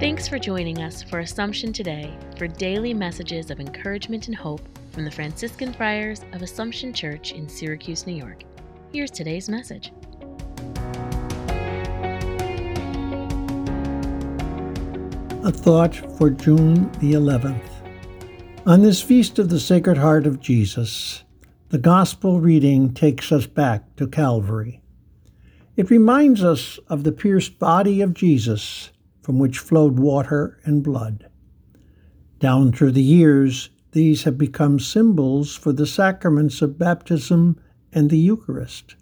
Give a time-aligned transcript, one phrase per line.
[0.00, 5.04] Thanks for joining us for Assumption Today for daily messages of encouragement and hope from
[5.04, 8.44] the Franciscan Friars of Assumption Church in Syracuse, New York.
[8.94, 9.92] Here's today's message.
[15.44, 17.60] A thought for June the 11th.
[18.64, 21.24] On this feast of the Sacred Heart of Jesus,
[21.68, 24.80] the Gospel reading takes us back to Calvary.
[25.76, 28.92] It reminds us of the pierced body of Jesus
[29.30, 31.30] from which flowed water and blood.
[32.40, 37.56] Down through the years, these have become symbols for the sacraments of baptism
[37.92, 38.96] and the Eucharist.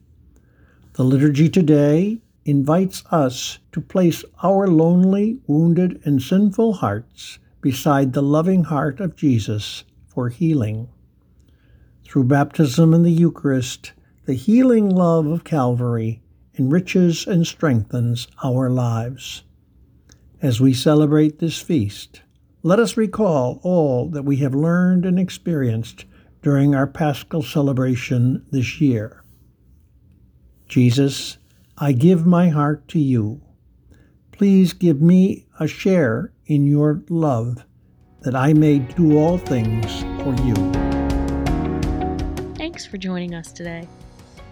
[0.93, 8.23] The liturgy today invites us to place our lonely, wounded, and sinful hearts beside the
[8.23, 10.91] loving heart of Jesus for healing.
[12.05, 13.93] Through baptism and the Eucharist,
[14.27, 16.21] the healing love of Calvary
[16.59, 19.43] enriches and strengthens our lives.
[20.41, 22.23] As we celebrate this feast,
[22.63, 26.05] let us recall all that we have learned and experienced
[26.43, 29.25] during our Paschal celebration this year.
[30.69, 31.39] Jesus,
[31.77, 33.41] I give my heart to you.
[34.31, 37.65] Please give me a share in your love,
[38.21, 40.55] that I may do all things for you.
[42.55, 43.89] Thanks for joining us today.